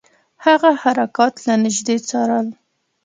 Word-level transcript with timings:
هغه 0.45 0.69
حرکات 0.81 1.33
له 1.45 1.53
نیژدې 1.63 1.97
څارل. 2.09 2.47